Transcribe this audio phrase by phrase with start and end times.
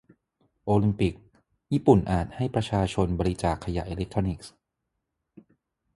[0.65, 1.13] โอลิมปิก
[1.73, 4.51] ญี่ปุ่นอาจให้ประชาชนบริจาคขยะอิเล็กทรอนิกส์